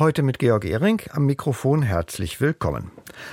[0.00, 2.90] Heute mit Georg Ehring am Mikrofon herzlich willkommen.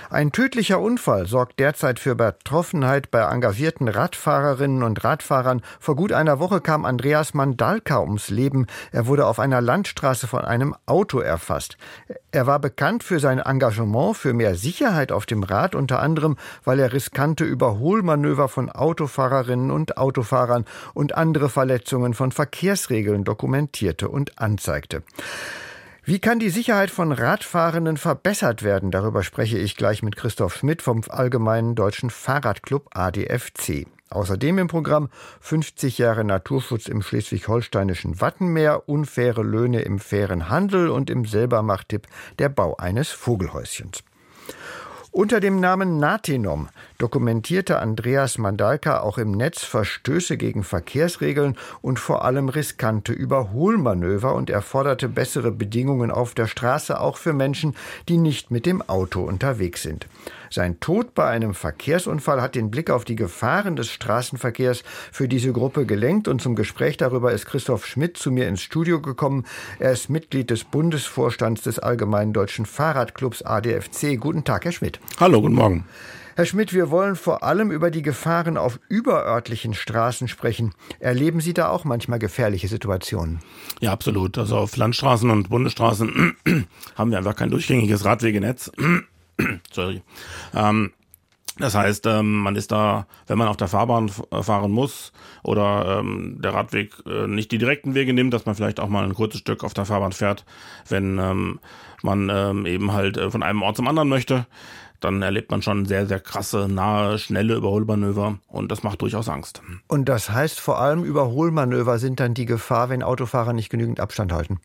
[0.10, 5.62] Ein tödlicher Unfall sorgt derzeit für Betroffenheit bei engagierten Radfahrerinnen und Radfahrern.
[5.80, 8.68] Vor gut einer Woche kam Andreas Mandalka ums Leben.
[8.92, 11.78] Er wurde auf einer Landstraße von einem Auto erfasst.
[12.32, 16.82] Er war bekannt für sein Engagement für mehr Sicherheit auf dem Rad, unter anderem, weil
[16.82, 25.04] er riskante Überholmanöver von Autofahrerinnen und Autofahrern und andere Verletzungen von Verkehrsregeln dokumentierte und anzeigte.
[26.10, 28.92] Wie kann die Sicherheit von Radfahrenden verbessert werden?
[28.92, 33.88] Darüber spreche ich gleich mit Christoph Schmidt vom Allgemeinen Deutschen Fahrradclub ADFC.
[34.10, 35.10] Außerdem im Programm
[35.42, 42.08] 50 Jahre Naturschutz im schleswig-holsteinischen Wattenmeer, unfaire Löhne im fairen Handel und im Selbermachtipp
[42.40, 44.02] der Bau eines Vogelhäuschens.
[45.18, 52.24] Unter dem Namen Natinom dokumentierte Andreas Mandalka auch im Netz Verstöße gegen Verkehrsregeln und vor
[52.24, 57.76] allem riskante Überholmanöver und erforderte bessere Bedingungen auf der Straße auch für Menschen,
[58.08, 60.06] die nicht mit dem Auto unterwegs sind.
[60.50, 65.52] Sein Tod bei einem Verkehrsunfall hat den Blick auf die Gefahren des Straßenverkehrs für diese
[65.52, 69.46] Gruppe gelenkt und zum Gespräch darüber ist Christoph Schmidt zu mir ins Studio gekommen.
[69.80, 74.20] Er ist Mitglied des Bundesvorstands des Allgemeinen Deutschen Fahrradclubs ADFC.
[74.20, 75.00] Guten Tag, Herr Schmidt.
[75.20, 75.86] Hallo, guten Morgen.
[76.38, 80.72] Herr Schmidt, wir wollen vor allem über die Gefahren auf überörtlichen Straßen sprechen.
[81.00, 83.40] Erleben Sie da auch manchmal gefährliche Situationen?
[83.80, 84.38] Ja, absolut.
[84.38, 86.36] Also auf Landstraßen und Bundesstraßen
[86.96, 88.72] haben wir einfach kein durchgängiges Radwegenetz.
[89.72, 90.02] Sorry.
[90.54, 90.92] Ähm,
[91.60, 95.12] das heißt, ähm, man ist da, wenn man auf der Fahrbahn äh, fahren muss
[95.44, 99.04] oder ähm, der Radweg äh, nicht die direkten Wege nimmt, dass man vielleicht auch mal
[99.04, 100.46] ein kurzes Stück auf der Fahrbahn fährt,
[100.88, 101.60] wenn ähm,
[102.04, 104.46] man eben halt äh, von einem Ort zum anderen möchte,
[105.00, 109.62] dann erlebt man schon sehr, sehr krasse, nahe, schnelle Überholmanöver und das macht durchaus Angst.
[109.88, 114.32] Und das heißt vor allem Überholmanöver sind dann die Gefahr, wenn Autofahrer nicht genügend Abstand
[114.32, 114.60] halten?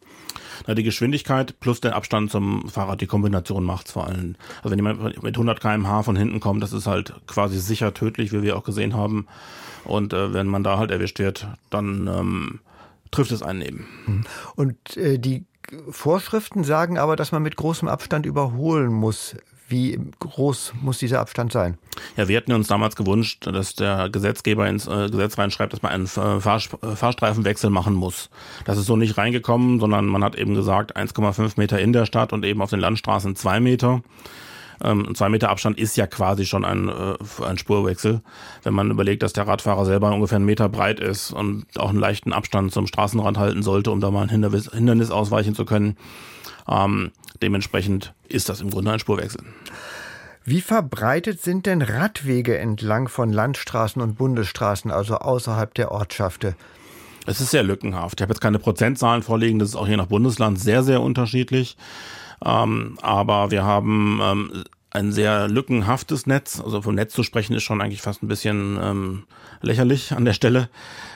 [0.67, 4.37] Na, die Geschwindigkeit plus der Abstand zum Fahrrad, die Kombination macht's vor allem.
[4.59, 8.33] Also wenn jemand mit 100 km/h von hinten kommt, das ist halt quasi sicher tödlich,
[8.33, 9.27] wie wir auch gesehen haben.
[9.85, 12.61] Und äh, wenn man da halt erwischt wird, dann ähm,
[13.11, 13.87] trifft es einen eben.
[14.07, 14.25] Mhm.
[14.57, 15.45] Und äh, die
[15.91, 19.37] Vorschriften sagen aber, dass man mit großem Abstand überholen muss.
[19.73, 21.79] Wie groß muss dieser Abstand sein?
[22.19, 25.93] Ja, wir hätten uns damals gewünscht, dass der Gesetzgeber ins äh, Gesetz reinschreibt, dass man
[25.93, 28.29] einen Fahr Fahrstreifenwechsel machen muss.
[28.67, 32.35] Das ist so nicht reingekommen, sondern man hat eben gesagt, 1,5 Meter in der Stadt
[32.35, 34.03] und eben auf den Landstraßen zwei Meter.
[34.85, 38.21] Ähm, zwei Meter Abstand ist ja quasi schon ein, äh, ein Spurwechsel.
[38.65, 41.99] Wenn man überlegt, dass der Radfahrer selber ungefähr einen Meter breit ist und auch einen
[41.99, 45.97] leichten Abstand zum Straßenrand halten sollte, um da mal ein Hindernis, Hindernis ausweichen zu können.
[46.69, 47.11] Ähm,
[47.43, 49.43] dementsprechend ist das im Grunde ein Spurwechsel.
[50.45, 56.55] Wie verbreitet sind denn Radwege entlang von Landstraßen und Bundesstraßen, also außerhalb der Ortschaften?
[57.27, 58.19] Es ist sehr lückenhaft.
[58.19, 61.77] Ich habe jetzt keine Prozentzahlen vorliegen, das ist auch je nach Bundesland sehr, sehr unterschiedlich.
[62.45, 66.61] Ähm, aber wir haben ähm, ein sehr lückenhaftes Netz.
[66.61, 69.23] Also vom Netz zu sprechen ist schon eigentlich fast ein bisschen ähm,
[69.63, 70.69] lächerlich an der Stelle.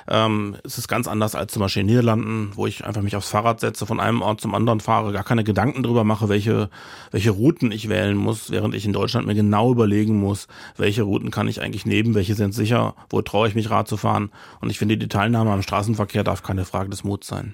[0.09, 3.29] Ähm, es ist ganz anders als zum Beispiel in Niederlanden, wo ich einfach mich aufs
[3.29, 6.71] Fahrrad setze, von einem Ort zum anderen fahre, gar keine Gedanken drüber mache, welche,
[7.11, 10.49] welche Routen ich wählen muss, während ich in Deutschland mir genau überlegen muss,
[10.79, 13.99] welche Routen kann ich eigentlich nehmen, welche sind sicher, wo traue ich mich Rad zu
[13.99, 14.31] fahren.
[14.61, 17.53] Und ich finde, die Teilnahme am Straßenverkehr darf keine Frage des Muts sein.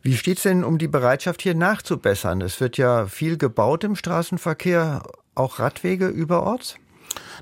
[0.00, 2.42] Wie steht es denn um die Bereitschaft, hier nachzubessern?
[2.42, 5.02] Es wird ja viel gebaut im Straßenverkehr,
[5.34, 6.76] auch Radwege überorts?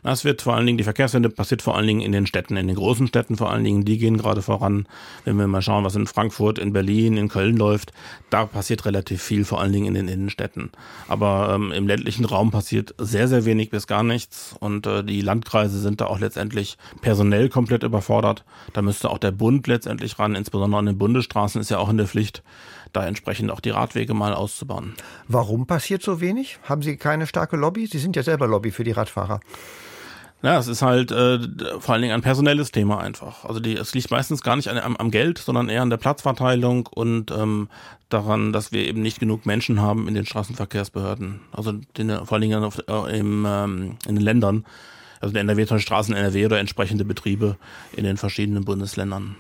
[0.02, 2.66] Das wird vor allen Dingen, die Verkehrswende passiert vor allen Dingen in den Städten, in
[2.66, 4.86] den großen Städten vor allen Dingen, die gehen gerade voran.
[5.24, 7.92] Wenn wir mal schauen, was in Frankfurt, in Berlin, in Köln läuft,
[8.30, 10.70] da passiert relativ viel, vor allen Dingen in den Innenstädten.
[11.08, 15.20] Aber ähm, im ländlichen Raum passiert sehr, sehr wenig bis gar nichts und äh, die
[15.20, 18.44] Landkreise sind da auch letztendlich personell komplett überfordert.
[18.72, 21.98] Da müsste auch der Bund letztendlich ran, insbesondere an den Bundesstraßen ist ja auch in
[21.98, 22.42] der Pflicht,
[22.92, 24.94] da entsprechend auch die Radwege mal auszubauen.
[25.28, 26.58] Warum passiert so wenig?
[26.64, 27.86] Haben Sie keine starke Lobby?
[27.86, 29.40] Sie sind ja selber Lobby für die Radfahrer.
[30.42, 31.38] Ja, es ist halt äh,
[31.78, 33.44] vor allen Dingen ein personelles Thema einfach.
[33.44, 35.98] Also die, es liegt meistens gar nicht an, am, am Geld, sondern eher an der
[35.98, 37.68] Platzverteilung und ähm,
[38.08, 41.40] daran, dass wir eben nicht genug Menschen haben in den Straßenverkehrsbehörden.
[41.52, 44.64] Also den, vor allen Dingen auf, äh, im, ähm, in den Ländern.
[45.20, 47.56] Also in NRW, Straßen NRW oder entsprechende Betriebe
[47.96, 49.36] in den verschiedenen Bundesländern.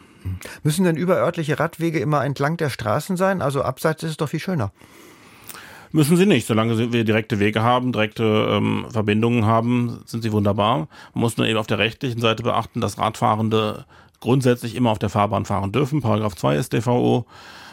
[0.62, 3.42] Müssen denn überörtliche Radwege immer entlang der Straßen sein?
[3.42, 4.72] Also abseits ist es doch viel schöner.
[5.92, 6.46] Müssen sie nicht.
[6.46, 10.88] Solange wir direkte Wege haben, direkte ähm, Verbindungen haben, sind sie wunderbar.
[11.12, 13.84] Man muss nur eben auf der rechtlichen Seite beachten, dass Radfahrende
[14.20, 16.00] grundsätzlich immer auf der Fahrbahn fahren dürfen.
[16.00, 17.26] Paragraph 2 StVO.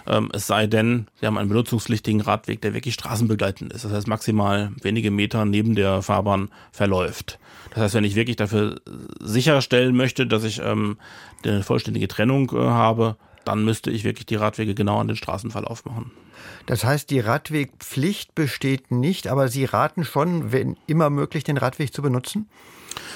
[0.10, 3.86] Ähm, es sei denn, sie haben einen benutzungspflichtigen Radweg, der wirklich straßenbegleitend ist.
[3.86, 7.40] Das heißt, maximal wenige Meter neben der Fahrbahn verläuft.
[7.70, 8.82] Das heißt, wenn ich wirklich dafür
[9.20, 10.98] sicherstellen möchte, dass ich ähm,
[11.44, 15.86] eine vollständige Trennung äh, habe, dann müsste ich wirklich die Radwege genau an den Straßenverlauf
[15.86, 16.12] machen.
[16.66, 21.94] Das heißt, die Radwegpflicht besteht nicht, aber Sie raten schon, wenn immer möglich, den Radweg
[21.94, 22.50] zu benutzen?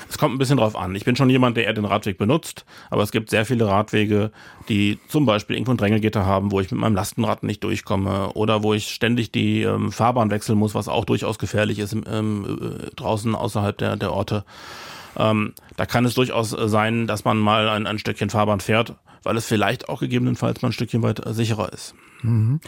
[0.09, 0.95] Es kommt ein bisschen drauf an.
[0.95, 4.31] Ich bin schon jemand, der eher den Radweg benutzt, aber es gibt sehr viele Radwege,
[4.69, 8.63] die zum Beispiel irgendwo ein Drängelgitter haben, wo ich mit meinem Lastenrad nicht durchkomme oder
[8.63, 12.95] wo ich ständig die ähm, Fahrbahn wechseln muss, was auch durchaus gefährlich ist ähm, äh,
[12.95, 14.45] draußen außerhalb der, der Orte.
[15.17, 19.37] Ähm, da kann es durchaus sein, dass man mal ein, ein Stückchen Fahrbahn fährt, weil
[19.37, 21.95] es vielleicht auch gegebenenfalls mal ein Stückchen weit sicherer ist.
[22.21, 22.59] Mhm.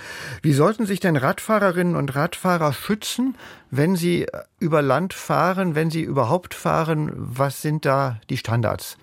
[0.41, 3.35] Wie sollten sich denn Radfahrerinnen und Radfahrer schützen,
[3.71, 4.25] wenn sie
[4.59, 7.11] über Land fahren, wenn sie überhaupt fahren?
[7.15, 8.97] Was sind da die Standards?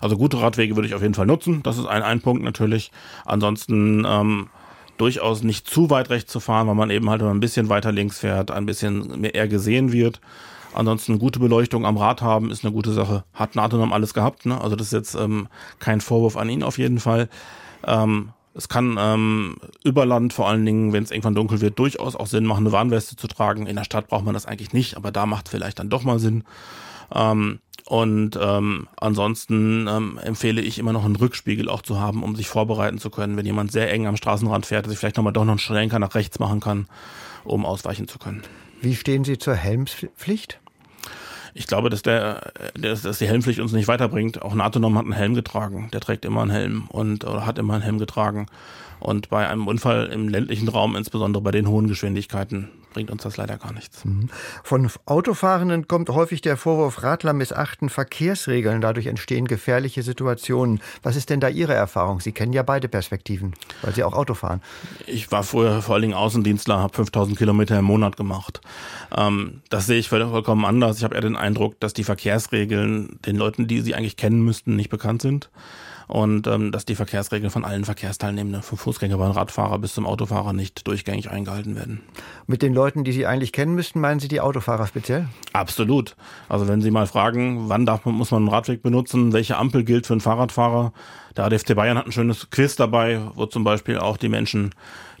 [0.00, 1.62] Also gute Radwege würde ich auf jeden Fall nutzen.
[1.62, 2.92] Das ist ein, ein Punkt natürlich.
[3.24, 4.48] Ansonsten ähm,
[4.96, 8.20] durchaus nicht zu weit rechts zu fahren, weil man eben halt ein bisschen weiter links
[8.20, 10.20] fährt, ein bisschen mehr eher gesehen wird.
[10.74, 13.24] Ansonsten gute Beleuchtung am Rad haben ist eine gute Sache.
[13.34, 14.60] Hat Natonam alles gehabt, ne?
[14.60, 15.48] Also das ist jetzt ähm,
[15.78, 17.28] kein Vorwurf an ihn auf jeden Fall.
[17.86, 22.16] Ähm, es kann ähm, über Land vor allen Dingen, wenn es irgendwann dunkel wird, durchaus
[22.16, 23.66] auch Sinn machen, eine Warnweste zu tragen.
[23.66, 26.04] In der Stadt braucht man das eigentlich nicht, aber da macht es vielleicht dann doch
[26.04, 26.44] mal Sinn.
[27.14, 32.36] Ähm, und ähm, ansonsten ähm, empfehle ich immer noch einen Rückspiegel auch zu haben, um
[32.36, 35.32] sich vorbereiten zu können, wenn jemand sehr eng am Straßenrand fährt, dass ich vielleicht nochmal
[35.32, 36.86] doch noch einen Schlenker nach rechts machen kann,
[37.44, 38.42] um ausweichen zu können.
[38.82, 40.58] Wie stehen Sie zur Helmpflicht?
[41.54, 44.42] Ich glaube, dass der, dass, die Helmpflicht uns nicht weiterbringt.
[44.42, 45.88] Auch NATO-Norm hat einen Helm getragen.
[45.92, 48.46] Der trägt immer einen Helm und oder hat immer einen Helm getragen.
[48.98, 53.36] Und bei einem Unfall im ländlichen Raum, insbesondere bei den hohen Geschwindigkeiten, bringt uns das
[53.36, 54.04] leider gar nichts.
[54.04, 54.28] Mhm.
[54.62, 58.80] Von Autofahrenden kommt häufig der Vorwurf, Radler missachten Verkehrsregeln.
[58.80, 60.80] Dadurch entstehen gefährliche Situationen.
[61.02, 62.20] Was ist denn da Ihre Erfahrung?
[62.20, 64.62] Sie kennen ja beide Perspektiven, weil Sie auch Auto fahren.
[65.06, 68.60] Ich war früher vor allen Dingen Außendienstler, habe 5000 Kilometer im Monat gemacht.
[69.16, 70.98] Ähm, das sehe ich vollkommen anders.
[70.98, 74.76] Ich habe eher den Eindruck, dass die Verkehrsregeln den Leuten, die sie eigentlich kennen müssten,
[74.76, 75.50] nicht bekannt sind
[76.12, 80.52] und ähm, dass die Verkehrsregeln von allen Verkehrsteilnehmenden, vom Fußgänger, beim Radfahrer bis zum Autofahrer
[80.52, 82.02] nicht durchgängig eingehalten werden.
[82.46, 85.28] Mit den Leuten, die Sie eigentlich kennen müssten, meinen Sie die Autofahrer speziell?
[85.52, 86.16] Absolut.
[86.48, 89.84] Also wenn Sie mal fragen, wann darf man, muss man einen Radweg benutzen, welche Ampel
[89.84, 90.92] gilt für einen Fahrradfahrer,
[91.36, 94.74] der ADFC Bayern hat ein schönes Quiz dabei, wo zum Beispiel auch die Menschen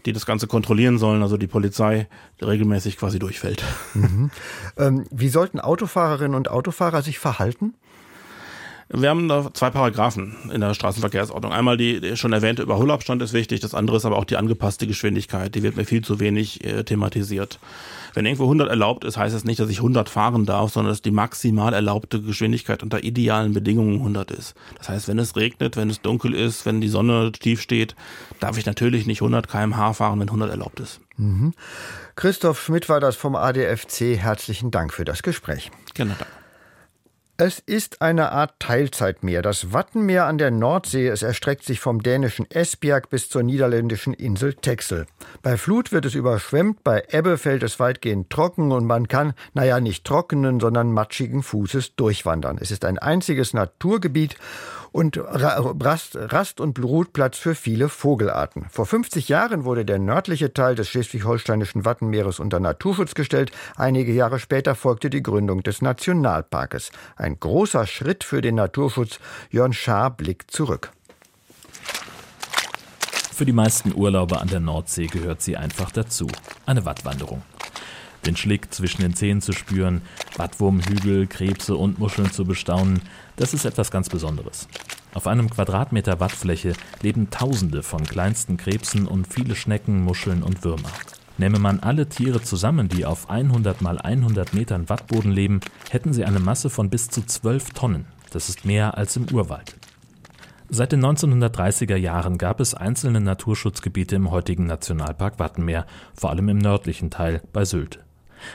[0.06, 2.08] die das Ganze kontrollieren sollen, also die Polizei,
[2.40, 3.62] regelmäßig quasi durchfällt.
[3.94, 4.30] Mhm.
[4.76, 7.74] Ähm, wie sollten Autofahrerinnen und Autofahrer sich verhalten?
[8.94, 11.50] Wir haben da zwei Paragraphen in der Straßenverkehrsordnung.
[11.50, 14.86] Einmal die, die schon erwähnte Überholabstand ist wichtig, das andere ist aber auch die angepasste
[14.86, 15.54] Geschwindigkeit.
[15.54, 17.58] Die wird mir viel zu wenig äh, thematisiert.
[18.12, 20.92] Wenn irgendwo 100 erlaubt ist, heißt es das nicht, dass ich 100 fahren darf, sondern
[20.92, 24.54] dass die maximal erlaubte Geschwindigkeit unter idealen Bedingungen 100 ist.
[24.76, 27.96] Das heißt, wenn es regnet, wenn es dunkel ist, wenn die Sonne tief steht,
[28.40, 31.00] darf ich natürlich nicht 100 km/h fahren, wenn 100 erlaubt ist.
[31.16, 31.54] Mhm.
[32.14, 34.18] Christoph Schmidt war das vom ADFC.
[34.18, 35.70] Herzlichen Dank für das Gespräch.
[35.94, 36.41] Gerne, danke.
[37.44, 39.42] Es ist eine Art Teilzeitmeer.
[39.42, 44.54] Das Wattenmeer an der Nordsee, es erstreckt sich vom dänischen Esbjerg bis zur niederländischen Insel
[44.54, 45.06] Texel.
[45.42, 49.80] Bei Flut wird es überschwemmt, bei Ebbe fällt es weitgehend trocken und man kann, naja,
[49.80, 52.58] nicht trockenen, sondern matschigen Fußes durchwandern.
[52.60, 54.36] Es ist ein einziges Naturgebiet
[54.92, 58.66] und Rast, Rast und Brutplatz für viele Vogelarten.
[58.70, 63.50] Vor 50 Jahren wurde der nördliche Teil des schleswig-holsteinischen Wattenmeeres unter Naturschutz gestellt.
[63.76, 66.92] Einige Jahre später folgte die Gründung des Nationalparkes.
[67.16, 69.18] Ein großer Schritt für den Naturschutz.
[69.50, 70.92] Jörn Schaar blickt zurück.
[73.34, 76.28] Für die meisten Urlauber an der Nordsee gehört sie einfach dazu.
[76.66, 77.42] Eine Wattwanderung
[78.26, 80.02] den Schlick zwischen den Zähnen zu spüren,
[80.36, 83.00] Wattwurmhügel, Krebse und Muscheln zu bestaunen,
[83.36, 84.68] das ist etwas ganz Besonderes.
[85.14, 90.90] Auf einem Quadratmeter Wattfläche leben Tausende von kleinsten Krebsen und viele Schnecken, Muscheln und Würmer.
[91.38, 95.60] Nähme man alle Tiere zusammen, die auf 100 mal 100 Metern Wattboden leben,
[95.90, 98.06] hätten sie eine Masse von bis zu 12 Tonnen.
[98.30, 99.74] Das ist mehr als im Urwald.
[100.74, 106.56] Seit den 1930er Jahren gab es einzelne Naturschutzgebiete im heutigen Nationalpark Wattenmeer, vor allem im
[106.56, 107.98] nördlichen Teil bei Sylt.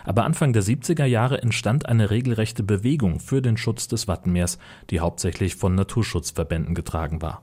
[0.05, 4.57] Aber Anfang der 70er Jahre entstand eine regelrechte Bewegung für den Schutz des Wattenmeers,
[4.89, 7.41] die hauptsächlich von Naturschutzverbänden getragen war.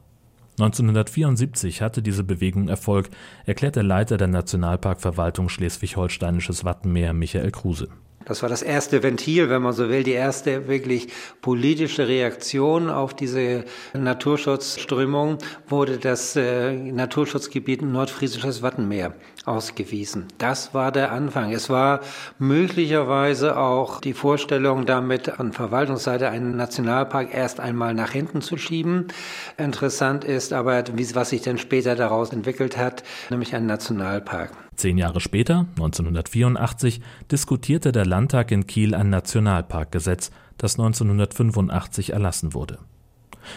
[0.59, 3.11] 1974 hatte diese Bewegung Erfolg,
[3.45, 7.89] erklärt der Leiter der Nationalparkverwaltung Schleswig-Holsteinisches Wattenmeer Michael Kruse.
[8.25, 11.09] Das war das erste Ventil, wenn man so will, die erste wirklich
[11.43, 15.38] politische Reaktion auf diese Naturschutzströmung
[15.69, 19.14] wurde das äh, Naturschutzgebiet Nordfriesisches Wattenmeer
[19.45, 20.26] ausgewiesen.
[20.38, 21.52] Das war der Anfang.
[21.52, 22.00] Es war
[22.38, 29.09] möglicherweise auch die Vorstellung, damit an Verwaltungsseite einen Nationalpark erst einmal nach hinten zu schieben.
[29.59, 34.52] Interessant ist aber, was sich dann später daraus entwickelt hat, nämlich ein Nationalpark.
[34.76, 37.00] Zehn Jahre später, 1984,
[37.31, 42.78] diskutierte der Landtag in Kiel ein Nationalparkgesetz, das 1985 erlassen wurde.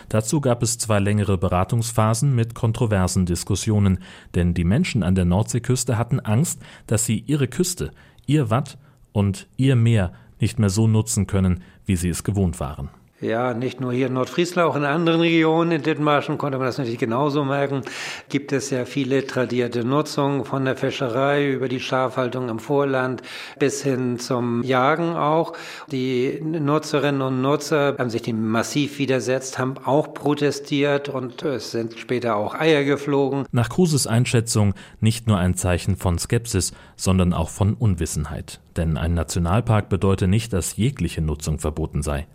[0.09, 3.99] Dazu gab es zwei längere Beratungsphasen mit kontroversen Diskussionen,
[4.35, 7.91] denn die Menschen an der Nordseeküste hatten Angst, dass sie ihre Küste,
[8.25, 8.77] ihr Watt
[9.11, 12.89] und ihr Meer nicht mehr so nutzen können, wie sie es gewohnt waren.
[13.19, 16.77] Ja, nicht nur hier in Nordfriesland, auch in anderen Regionen in Dithmarschen konnte man das
[16.77, 17.81] natürlich genauso merken.
[18.29, 23.23] Gibt es ja viele tradierte Nutzungen von der Fischerei über die Schafhaltung im Vorland
[23.57, 25.53] bis hin zum Jagen auch.
[25.91, 31.97] Die Nutzerinnen und Nutzer haben sich dem massiv widersetzt, haben auch protestiert und es sind
[31.97, 33.47] später auch Eier geflogen.
[33.51, 38.59] Nach Kruses Einschätzung nicht nur ein Zeichen von Skepsis, sondern auch von Unwissenheit.
[38.77, 42.27] Denn ein Nationalpark bedeutet nicht, dass jegliche Nutzung verboten sei.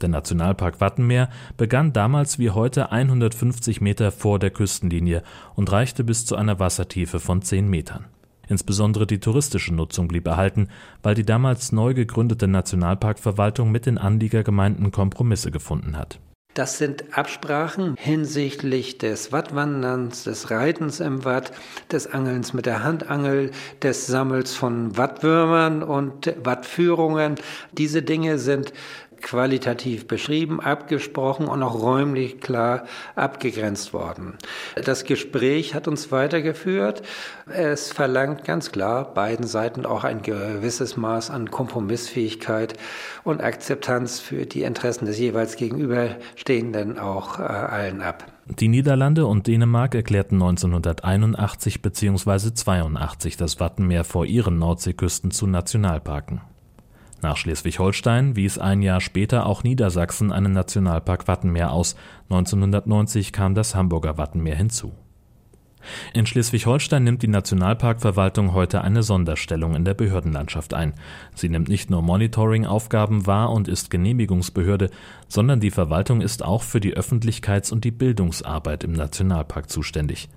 [0.00, 5.24] Der Nationalpark Wattenmeer begann damals wie heute 150 Meter vor der Küstenlinie
[5.56, 8.06] und reichte bis zu einer Wassertiefe von 10 Metern.
[8.46, 10.68] Insbesondere die touristische Nutzung blieb erhalten,
[11.02, 16.20] weil die damals neu gegründete Nationalparkverwaltung mit den Anliegergemeinden Kompromisse gefunden hat.
[16.58, 21.52] Das sind Absprachen hinsichtlich des Wattwanderns, des Reitens im Watt,
[21.92, 27.36] des Angelns mit der Handangel, des Sammels von Wattwürmern und Wattführungen.
[27.70, 28.72] Diese Dinge sind
[29.20, 32.84] qualitativ beschrieben, abgesprochen und auch räumlich klar
[33.14, 34.34] abgegrenzt worden.
[34.84, 37.02] Das Gespräch hat uns weitergeführt.
[37.46, 42.74] Es verlangt ganz klar beiden Seiten auch ein gewisses Maß an Kompromissfähigkeit
[43.24, 48.24] und Akzeptanz für die Interessen des jeweils Gegenüberstehenden auch äh, allen ab.
[48.48, 52.54] Die Niederlande und Dänemark erklärten 1981 bzw.
[52.54, 56.40] 82 das Wattenmeer vor ihren Nordseeküsten zu Nationalparken.
[57.20, 61.96] Nach Schleswig-Holstein wies ein Jahr später auch Niedersachsen einen Nationalpark Wattenmeer aus.
[62.30, 64.92] 1990 kam das Hamburger Wattenmeer hinzu.
[66.12, 70.94] In Schleswig-Holstein nimmt die Nationalparkverwaltung heute eine Sonderstellung in der Behördenlandschaft ein.
[71.34, 74.90] Sie nimmt nicht nur Monitoring-Aufgaben wahr und ist Genehmigungsbehörde,
[75.28, 80.28] sondern die Verwaltung ist auch für die Öffentlichkeits- und die Bildungsarbeit im Nationalpark zuständig.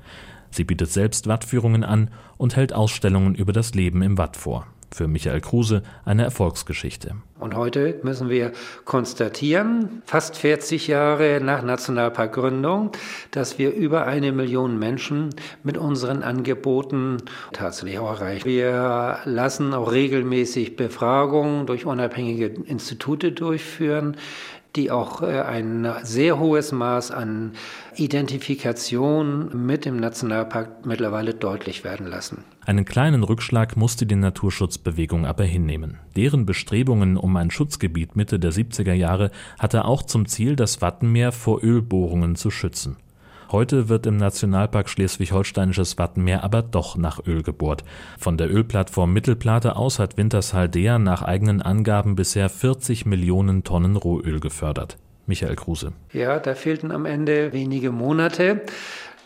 [0.51, 4.67] Sie bietet selbst Wattführungen an und hält Ausstellungen über das Leben im Watt vor.
[4.93, 7.15] Für Michael Kruse eine Erfolgsgeschichte.
[7.39, 8.51] Und heute müssen wir
[8.85, 12.91] konstatieren, fast 40 Jahre nach Nationalparkgründung,
[13.31, 15.29] dass wir über eine Million Menschen
[15.63, 17.17] mit unseren Angeboten
[17.53, 18.45] tatsächlich auch erreichen.
[18.45, 24.17] Wir lassen auch regelmäßig Befragungen durch unabhängige Institute durchführen
[24.75, 27.53] die auch äh, ein sehr hohes Maß an
[27.95, 32.43] Identifikation mit dem Nationalpark mittlerweile deutlich werden lassen.
[32.65, 35.99] Einen kleinen Rückschlag musste die Naturschutzbewegung aber hinnehmen.
[36.15, 41.31] Deren Bestrebungen um ein Schutzgebiet Mitte der 70er Jahre hatte auch zum Ziel, das Wattenmeer
[41.31, 42.97] vor Ölbohrungen zu schützen.
[43.51, 47.83] Heute wird im Nationalpark Schleswig-Holsteinisches Wattenmeer aber doch nach Öl gebohrt.
[48.17, 54.39] Von der Ölplattform Mittelplate aus hat Wintershaldea nach eigenen Angaben bisher 40 Millionen Tonnen Rohöl
[54.39, 54.97] gefördert.
[55.27, 55.91] Michael Kruse.
[56.13, 58.61] Ja, da fehlten am Ende wenige Monate.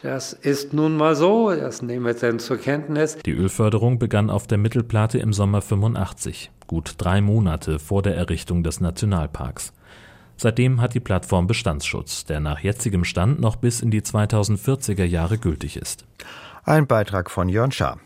[0.02, 3.18] Das ist nun mal so, das nehmen wir dann zur Kenntnis.
[3.26, 8.64] Die Ölförderung begann auf der Mittelplate im Sommer 85, gut drei Monate vor der Errichtung
[8.64, 9.72] des Nationalparks.
[10.38, 15.38] Seitdem hat die Plattform Bestandsschutz, der nach jetzigem Stand noch bis in die 2040er Jahre
[15.38, 16.06] gültig ist.
[16.64, 18.00] Ein Beitrag von Jörn Schaar.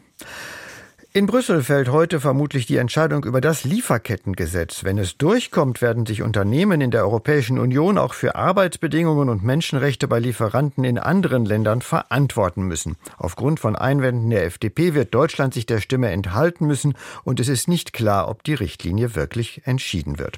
[1.12, 4.84] In Brüssel fällt heute vermutlich die Entscheidung über das Lieferkettengesetz.
[4.84, 10.08] Wenn es durchkommt, werden sich Unternehmen in der Europäischen Union auch für Arbeitsbedingungen und Menschenrechte
[10.08, 12.96] bei Lieferanten in anderen Ländern verantworten müssen.
[13.18, 16.94] Aufgrund von Einwänden der FDP wird Deutschland sich der Stimme enthalten müssen
[17.24, 20.38] und es ist nicht klar, ob die Richtlinie wirklich entschieden wird.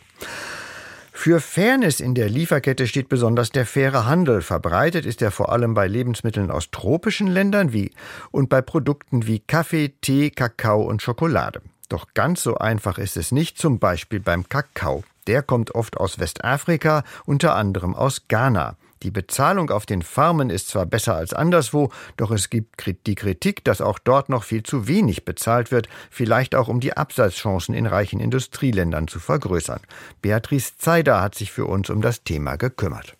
[1.23, 4.41] Für Fairness in der Lieferkette steht besonders der faire Handel.
[4.41, 7.91] Verbreitet ist er vor allem bei Lebensmitteln aus tropischen Ländern wie
[8.31, 11.61] und bei Produkten wie Kaffee, Tee, Kakao und Schokolade.
[11.89, 15.03] Doch ganz so einfach ist es nicht, zum Beispiel beim Kakao.
[15.27, 18.75] Der kommt oft aus Westafrika, unter anderem aus Ghana.
[19.03, 23.63] Die Bezahlung auf den Farmen ist zwar besser als anderswo, doch es gibt die Kritik,
[23.63, 27.87] dass auch dort noch viel zu wenig bezahlt wird, vielleicht auch um die Absatzchancen in
[27.87, 29.79] reichen Industrieländern zu vergrößern.
[30.21, 33.15] Beatrice Zeider hat sich für uns um das Thema gekümmert.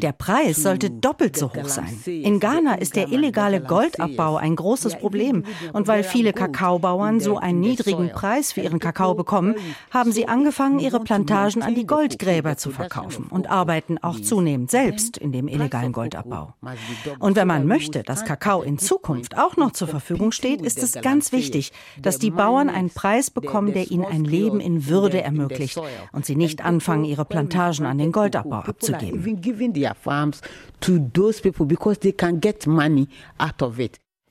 [0.00, 1.98] Der Preis sollte doppelt so hoch sein.
[2.06, 5.44] In Ghana ist der illegale Goldabbau ein großes Problem.
[5.72, 9.56] Und weil viele Kakaobauern so einen niedrigen Preis für ihren Kakao bekommen,
[9.90, 15.16] haben sie angefangen, ihre Plantagen an die Goldgräber zu verkaufen und arbeiten auch zunehmend selbst
[15.16, 16.54] in dem illegalen Goldabbau.
[17.18, 20.92] Und wenn man möchte, dass Kakao in Zukunft auch noch zur Verfügung steht, ist es
[20.92, 25.80] ganz wichtig, dass die Bauern einen Preis bekommen, der ihnen ein Leben in Würde ermöglicht
[26.12, 29.24] und sie nicht anfangen, ihre Plantagen an den Goldabbau abzugeben.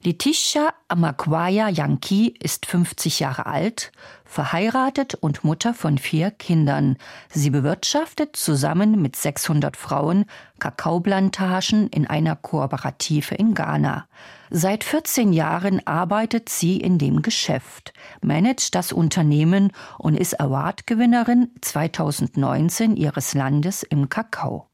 [0.02, 3.92] Letitia Amakwaya Yankee ist 50 Jahre alt,
[4.24, 6.96] verheiratet und Mutter von vier Kindern.
[7.30, 10.24] Sie bewirtschaftet zusammen mit 600 Frauen
[10.60, 14.08] Kakaoplantagen in einer Kooperative in Ghana.
[14.50, 17.92] Seit 14 Jahren arbeitet sie in dem Geschäft,
[18.22, 24.69] managt das Unternehmen und ist Awardgewinnerin 2019 ihres Landes im Kakao.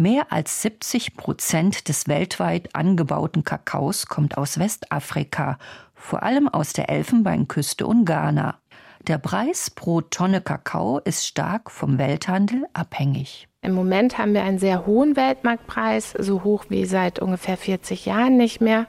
[0.00, 5.58] Mehr als 70 Prozent des weltweit angebauten Kakaos kommt aus Westafrika,
[5.92, 8.60] vor allem aus der Elfenbeinküste und Ghana.
[9.08, 13.48] Der Preis pro Tonne Kakao ist stark vom Welthandel abhängig.
[13.60, 18.36] Im Moment haben wir einen sehr hohen Weltmarktpreis, so hoch wie seit ungefähr 40 Jahren
[18.36, 18.86] nicht mehr.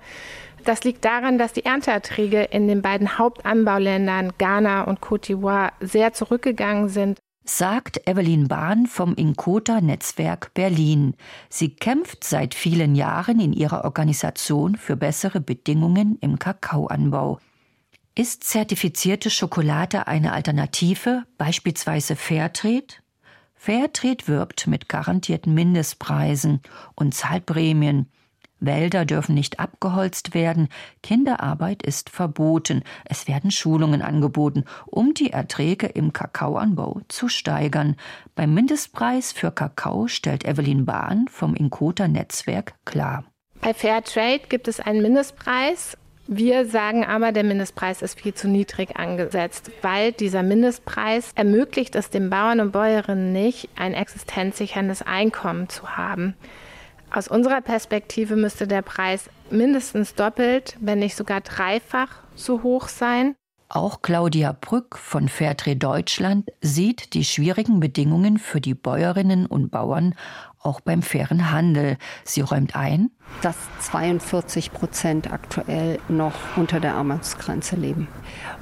[0.63, 6.13] Das liegt daran, dass die Ernteerträge in den beiden Hauptanbauländern Ghana und Côte d'Ivoire sehr
[6.13, 7.17] zurückgegangen sind
[7.57, 11.15] sagt Evelyn Bahn vom Inkota Netzwerk Berlin.
[11.49, 17.39] Sie kämpft seit vielen Jahren in ihrer Organisation für bessere Bedingungen im Kakaoanbau.
[18.15, 22.95] Ist zertifizierte Schokolade eine Alternative, beispielsweise Fairtrade?
[23.55, 26.61] Fairtrade wirbt mit garantierten Mindestpreisen
[26.95, 28.09] und zahlt Prämien.
[28.59, 30.69] Wälder dürfen nicht abgeholzt werden,
[31.03, 37.95] Kinderarbeit ist verboten, es werden Schulungen angeboten, um die Erträge im Kakaoanbau zu steigern.
[38.35, 43.23] Beim Mindestpreis für Kakao stellt Evelyn Bahn vom Inkota Netzwerk klar.
[43.61, 45.97] Bei Fairtrade gibt es einen Mindestpreis.
[46.27, 52.11] Wir sagen aber, der Mindestpreis ist viel zu niedrig angesetzt, weil dieser Mindestpreis ermöglicht es
[52.11, 56.35] den Bauern und Bäuerinnen nicht, ein existenzsicherndes Einkommen zu haben.
[57.11, 63.35] Aus unserer Perspektive müsste der Preis mindestens doppelt, wenn nicht sogar dreifach so hoch sein.
[63.71, 70.15] Auch Claudia Brück von Fairtrade Deutschland sieht die schwierigen Bedingungen für die Bäuerinnen und Bauern
[70.61, 71.97] auch beim fairen Handel.
[72.23, 73.11] Sie räumt ein,
[73.41, 78.07] dass 42 Prozent aktuell noch unter der Armutsgrenze leben.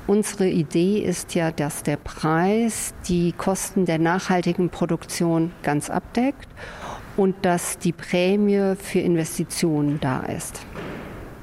[0.08, 6.48] Unsere Idee ist ja, dass der Preis die Kosten der nachhaltigen Produktion ganz abdeckt
[7.18, 10.62] und dass die Prämie für Investitionen da ist.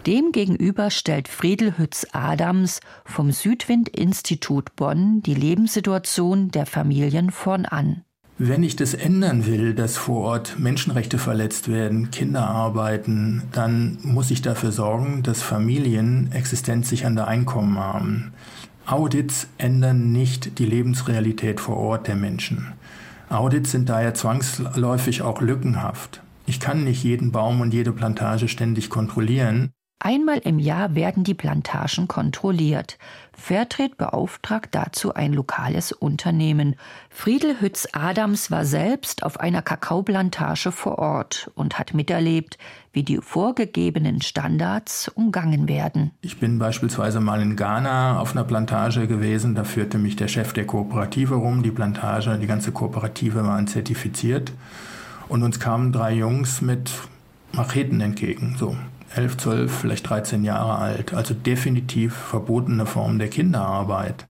[0.07, 8.05] Demgegenüber stellt Friedel Hütz-Adams vom Südwind-Institut Bonn die Lebenssituation der Familien vorn an.
[8.37, 14.33] Wenn ich das ändern will, dass vor Ort Menschenrechte verletzt werden, Kinder arbeiten, dann muss
[14.33, 18.33] ich dafür sorgen, dass Familien existenzsichernde Einkommen haben.
[18.87, 22.73] Audits ändern nicht die Lebensrealität vor Ort der Menschen.
[23.35, 26.23] Audits sind daher zwangsläufig auch lückenhaft.
[26.47, 29.73] Ich kann nicht jeden Baum und jede Plantage ständig kontrollieren.
[29.99, 32.99] Einmal im Jahr werden die Plantagen kontrolliert.
[33.45, 36.77] Fairtrade beauftragt dazu ein lokales Unternehmen.
[37.11, 42.57] Friedel Hütz-Adams war selbst auf einer Kakaoplantage vor Ort und hat miterlebt,
[42.95, 46.13] wie die vorgegebenen Standards umgangen werden.
[46.23, 49.55] Ich bin beispielsweise mal in Ghana auf einer Plantage gewesen.
[49.55, 51.63] Da führte mich der Chef der Kooperative rum.
[51.63, 54.53] Die Plantage, die ganze Kooperative waren zertifiziert.
[55.29, 56.91] Und uns kamen drei Jungs mit
[57.53, 58.57] Macheten entgegen.
[58.59, 58.75] So,
[59.17, 61.15] 11, 12, vielleicht 13 Jahre alt.
[61.15, 64.27] Also definitiv verbotene Form der Kinderarbeit.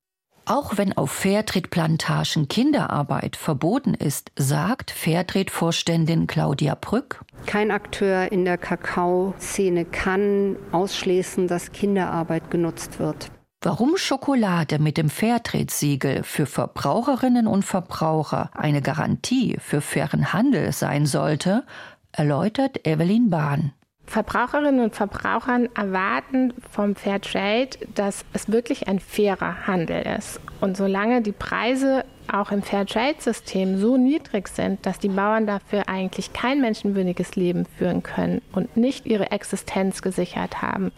[0.46, 7.24] Auch wenn auf Fairtrade-Plantagen Kinderarbeit verboten ist, sagt Fairtrade-Vorständin Claudia Brück.
[7.46, 13.30] Kein Akteur in der Kakaoszene kann ausschließen, dass Kinderarbeit genutzt wird.
[13.62, 21.06] Warum Schokolade mit dem Fairtrade-Siegel für Verbraucherinnen und Verbraucher eine Garantie für fairen Handel sein
[21.06, 21.64] sollte,
[22.12, 23.72] erläutert Evelyn Bahn.
[24.06, 30.40] Verbraucherinnen und Verbrauchern erwarten vom Fairtrade, dass es wirklich ein fairer Handel ist.
[30.60, 36.32] Und solange die Preise auch im Fairtrade-System so niedrig sind, dass die Bauern dafür eigentlich
[36.32, 40.92] kein menschenwürdiges Leben führen können und nicht ihre Existenz gesichert haben,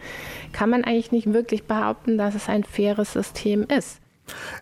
[0.53, 4.01] kann man eigentlich nicht wirklich behaupten, dass es ein faires System ist.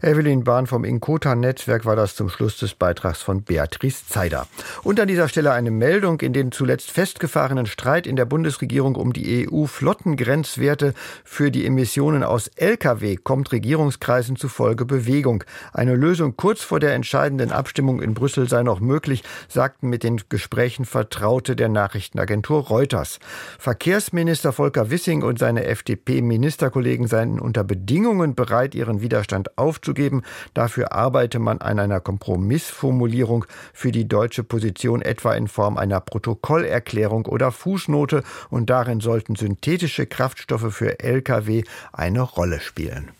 [0.03, 4.46] Evelyn Bahn vom Inkota-Netzwerk war das zum Schluss des Beitrags von Beatrice Zeider.
[4.83, 6.20] Und an dieser Stelle eine Meldung.
[6.20, 12.48] In den zuletzt festgefahrenen Streit in der Bundesregierung um die EU-Flottengrenzwerte für die Emissionen aus
[12.57, 15.44] Lkw kommt Regierungskreisen zufolge Bewegung.
[15.72, 20.20] Eine Lösung kurz vor der entscheidenden Abstimmung in Brüssel sei noch möglich, sagten mit den
[20.29, 23.18] Gesprächen Vertraute der Nachrichtenagentur Reuters.
[23.59, 30.22] Verkehrsminister Volker Wissing und seine FDP-Ministerkollegen seien unter Bedingungen bereit, ihren Widerstand aufzugeben.
[30.54, 37.26] Dafür arbeite man an einer Kompromissformulierung für die deutsche Position, etwa in Form einer Protokollerklärung
[37.26, 38.22] oder Fußnote.
[38.50, 43.10] Und darin sollten synthetische Kraftstoffe für Lkw eine Rolle spielen.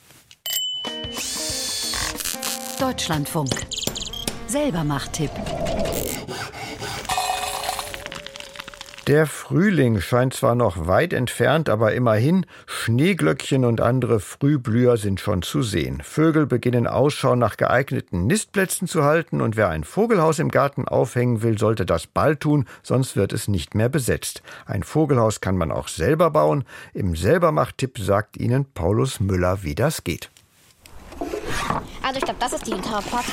[2.79, 3.51] Deutschlandfunk.
[4.47, 5.31] Selber Macht-Tipp.
[9.07, 15.43] Der Frühling scheint zwar noch weit entfernt, aber immerhin, Schneeglöckchen und andere Frühblüher sind schon
[15.43, 16.01] zu sehen.
[16.03, 21.43] Vögel beginnen Ausschau nach geeigneten Nistplätzen zu halten und wer ein Vogelhaus im Garten aufhängen
[21.43, 24.43] will, sollte das bald tun, sonst wird es nicht mehr besetzt.
[24.64, 26.64] Ein Vogelhaus kann man auch selber bauen.
[26.95, 30.31] Im Selbermacht-Tipp sagt Ihnen Paulus Müller, wie das geht.
[32.03, 33.33] Also ich glaube, das ist die Hinterplatte.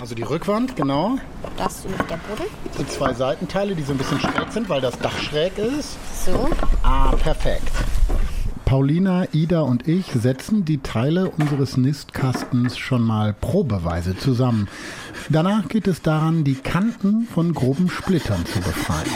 [0.00, 1.18] Also die Rückwand, genau.
[1.58, 2.48] Das ist der Boden.
[2.78, 5.98] Die zwei Seitenteile, die so ein bisschen schräg sind, weil das Dach schräg ist.
[6.24, 6.48] So.
[6.82, 7.70] Ah, perfekt.
[8.64, 14.68] Paulina, Ida und ich setzen die Teile unseres Nistkastens schon mal probeweise zusammen.
[15.28, 19.10] Danach geht es daran, die Kanten von groben Splittern zu befreien.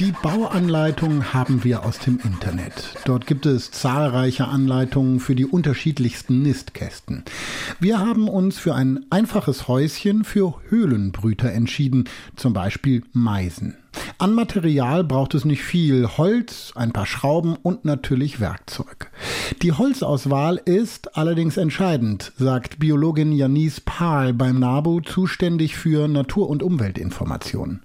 [0.00, 2.94] Die Bauanleitung haben wir aus dem Internet.
[3.04, 7.22] Dort gibt es zahlreiche Anleitungen für die unterschiedlichsten Nistkästen.
[7.80, 13.76] Wir haben uns für ein einfaches Häuschen für Höhlenbrüter entschieden, zum Beispiel Meisen.
[14.20, 16.06] An Material braucht es nicht viel.
[16.18, 19.10] Holz, ein paar Schrauben und natürlich Werkzeug.
[19.62, 26.62] Die Holzauswahl ist allerdings entscheidend, sagt Biologin Janice Pahl beim NABU, zuständig für Natur- und
[26.62, 27.80] Umweltinformationen.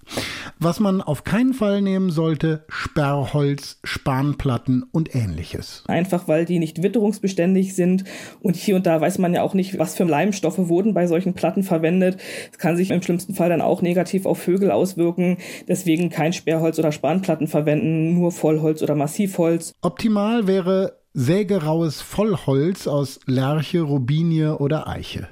[0.60, 5.86] Was man auf keinen Fall nehmen sollte, Sperrholz, Spanplatten und ähnliches.
[5.88, 8.04] Einfach weil die nicht witterungsbeständig sind
[8.42, 11.34] und hier und da weiß man ja auch nicht, was für Leimstoffe wurden bei solchen
[11.34, 12.18] Platten verwendet.
[12.52, 15.38] Es kann sich im schlimmsten Fall dann auch negativ auf Vögel auswirken.
[15.70, 19.74] Deswegen kein Sperrholz oder Spanplatten verwenden, nur Vollholz oder Massivholz.
[19.82, 25.30] Optimal wäre sägeraues Vollholz aus Lärche, Robinie oder Eiche.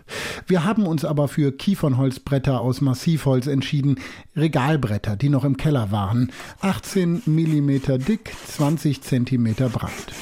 [0.48, 4.00] Wir haben uns aber für Kiefernholzbretter aus Massivholz entschieden,
[4.36, 7.70] Regalbretter, die noch im Keller waren, 18 mm
[8.08, 10.14] dick, 20 cm breit.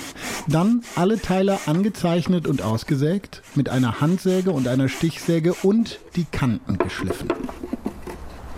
[0.48, 6.80] Dann alle Teile angezeichnet und ausgesägt, mit einer Handsäge und einer Stichsäge und die Kanten
[6.80, 7.28] geschliffen.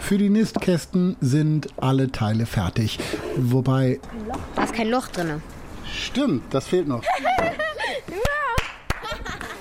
[0.03, 2.99] Für die Nistkästen sind alle Teile fertig.
[3.37, 4.01] Wobei.
[4.53, 5.41] Da ist kein Loch drin.
[5.89, 7.03] Stimmt, das fehlt noch.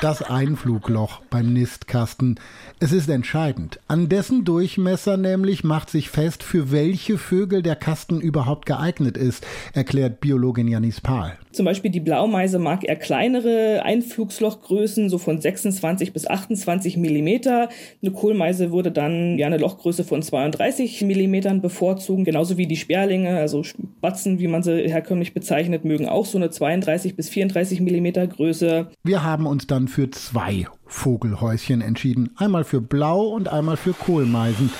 [0.02, 2.40] Das Einflugloch beim Nistkasten.
[2.80, 3.78] Es ist entscheidend.
[3.86, 9.46] An dessen Durchmesser nämlich macht sich fest, für welche Vögel der Kasten überhaupt geeignet ist,
[9.74, 11.38] erklärt Biologin Janis Pahl.
[11.52, 17.68] Zum Beispiel die Blaumeise mag eher kleinere Einflugslochgrößen, so von 26 bis 28 Millimeter.
[18.02, 23.36] Eine Kohlmeise würde dann ja eine Lochgröße von 32 Millimetern bevorzugen, genauso wie die Sperlinge,
[23.36, 23.62] also
[24.02, 28.88] Spatzen, wie man sie herkömmlich bezeichnet, mögen auch so eine 32 bis 34 Millimeter Größe.
[29.04, 32.30] Wir haben uns dann für zwei Vogelhäuschen entschieden.
[32.34, 34.72] Einmal für Blau und einmal für Kohlmeisen.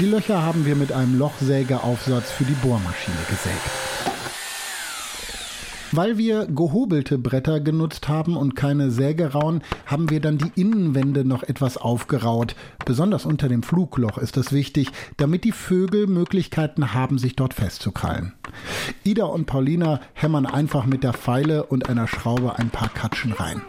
[0.00, 4.19] Die Löcher haben wir mit einem Lochsägeaufsatz für die Bohrmaschine gesägt.
[5.92, 11.42] Weil wir gehobelte Bretter genutzt haben und keine Sägerauen, haben wir dann die Innenwände noch
[11.42, 12.54] etwas aufgeraut.
[12.84, 18.34] Besonders unter dem Flugloch ist das wichtig, damit die Vögel Möglichkeiten haben, sich dort festzukrallen.
[19.02, 23.62] Ida und Paulina hämmern einfach mit der Feile und einer Schraube ein paar Katschen rein.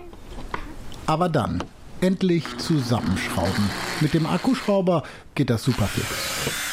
[1.07, 1.63] Aber dann
[2.01, 3.69] endlich zusammenschrauben.
[3.99, 5.03] Mit dem Akkuschrauber
[5.35, 6.70] geht das super fix.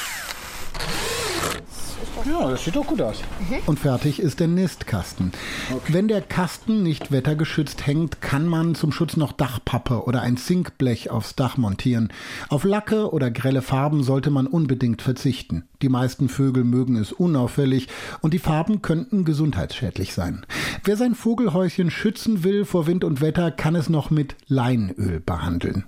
[2.25, 3.23] Ja, das sieht doch gut aus.
[3.67, 5.33] Und fertig ist der Nistkasten.
[5.73, 5.93] Okay.
[5.93, 11.11] Wenn der Kasten nicht wettergeschützt hängt, kann man zum Schutz noch Dachpappe oder ein Zinkblech
[11.11, 12.13] aufs Dach montieren.
[12.49, 15.65] Auf Lacke oder grelle Farben sollte man unbedingt verzichten.
[15.83, 17.89] Die meisten Vögel mögen es unauffällig
[18.21, 20.45] und die Farben könnten gesundheitsschädlich sein.
[20.85, 25.85] Wer sein Vogelhäuschen schützen will vor Wind und Wetter, kann es noch mit Leinöl behandeln.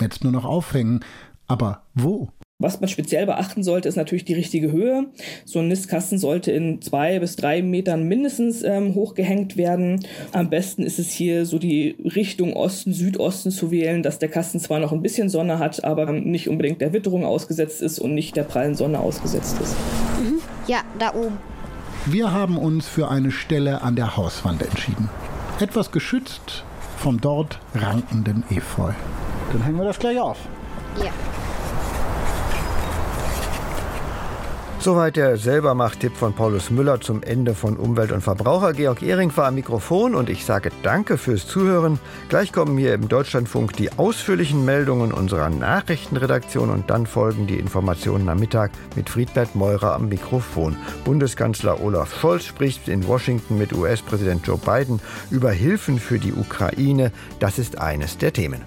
[0.00, 1.00] Jetzt nur noch aufhängen.
[1.46, 2.30] Aber wo?
[2.64, 5.08] Was man speziell beachten sollte, ist natürlich die richtige Höhe.
[5.44, 10.00] So ein Nistkasten sollte in zwei bis drei Metern mindestens ähm, hochgehängt werden.
[10.32, 14.60] Am besten ist es hier so die Richtung Osten, Südosten zu wählen, dass der Kasten
[14.60, 18.34] zwar noch ein bisschen Sonne hat, aber nicht unbedingt der Witterung ausgesetzt ist und nicht
[18.34, 19.76] der prallen Sonne ausgesetzt ist.
[20.22, 20.38] Mhm.
[20.66, 21.36] Ja, da oben.
[22.06, 25.10] Wir haben uns für eine Stelle an der Hauswand entschieden.
[25.60, 26.64] Etwas geschützt
[26.96, 28.92] vom dort rankenden Efeu.
[29.52, 30.38] Dann hängen wir das gleich auf.
[30.98, 31.10] Ja.
[34.84, 38.74] Soweit der Selbermacht-Tipp von Paulus Müller zum Ende von Umwelt und Verbraucher.
[38.74, 41.98] Georg Ehring war am Mikrofon und ich sage Danke fürs Zuhören.
[42.28, 48.28] Gleich kommen hier im Deutschlandfunk die ausführlichen Meldungen unserer Nachrichtenredaktion und dann folgen die Informationen
[48.28, 50.76] am Mittag mit Friedbert Meurer am Mikrofon.
[51.06, 57.10] Bundeskanzler Olaf Scholz spricht in Washington mit US-Präsident Joe Biden über Hilfen für die Ukraine.
[57.40, 58.60] Das ist eines der Themen.